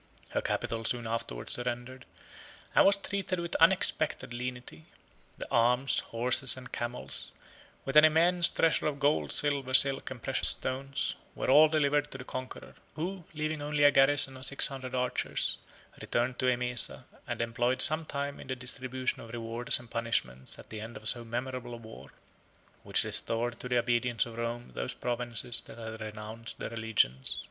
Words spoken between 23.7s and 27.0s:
obedience of Rome those provinces that had renounced their allegiance since the captivity